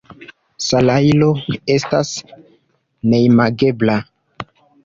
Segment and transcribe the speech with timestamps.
[0.67, 1.27] Salajro
[1.75, 2.15] estas
[3.15, 4.01] neimagebla.